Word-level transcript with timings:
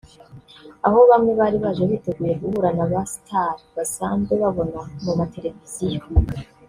aho 0.87 0.99
bamwe 1.09 1.31
bari 1.39 1.57
baje 1.63 1.83
biteguye 1.91 2.33
guhura 2.41 2.69
n’aba 2.75 3.01
Stars 3.13 3.61
basanzwe 3.75 4.33
babona 4.43 4.79
ku 5.05 5.11
ma 5.17 5.25
televiziyo 5.33 6.01